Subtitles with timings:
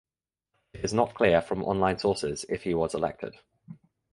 [0.73, 3.35] It is not clear from online sources if he was elected.